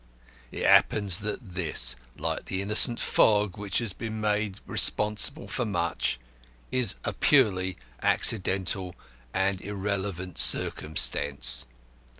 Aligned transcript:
It 0.51 0.65
happens 0.65 1.19
that 1.19 1.53
this 1.53 1.95
(like 2.17 2.45
the 2.45 2.59
innocent 2.59 2.99
fog 2.99 3.55
which 3.55 3.77
has 3.77 3.91
also 3.91 3.99
been 3.99 4.19
made 4.19 4.57
responsible 4.65 5.47
for 5.47 5.63
much) 5.63 6.19
is 6.71 6.95
a 7.05 7.13
purely 7.13 7.77
accidental 8.01 8.95
and 9.31 9.61
irrelevant 9.61 10.39
circumstance. 10.39 11.67